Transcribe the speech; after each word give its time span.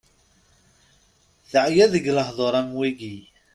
Teɛya 1.49 1.85
deg 1.93 2.05
lehdur 2.15 2.53
am 2.61 2.69
wigi. 2.79 3.17